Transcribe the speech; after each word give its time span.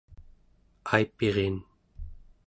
Aipirin 0.93 1.55